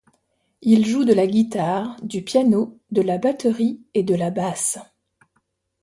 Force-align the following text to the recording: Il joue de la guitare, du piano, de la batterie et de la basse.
Il 0.63 0.83
joue 0.87 1.05
de 1.05 1.13
la 1.13 1.27
guitare, 1.27 1.95
du 2.01 2.23
piano, 2.23 2.79
de 2.89 3.03
la 3.03 3.19
batterie 3.19 3.83
et 3.93 4.01
de 4.01 4.15
la 4.15 4.31
basse. 4.31 4.79